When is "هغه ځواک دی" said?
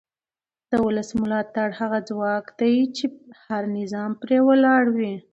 1.81-2.75